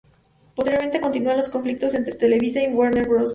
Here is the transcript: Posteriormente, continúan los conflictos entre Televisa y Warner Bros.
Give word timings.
Posteriormente, 0.55 0.99
continúan 0.99 1.37
los 1.37 1.51
conflictos 1.51 1.93
entre 1.93 2.15
Televisa 2.15 2.59
y 2.59 2.73
Warner 2.73 3.07
Bros. 3.07 3.29